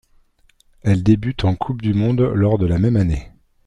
Elle 0.81 1.03
débute 1.03 1.43
en 1.45 1.53
coupe 1.55 1.83
du 1.83 1.93
monde 1.93 2.21
lors 2.21 2.57
de 2.57 2.65
la 2.65 2.79
même 2.79 2.95
année. 2.95 3.29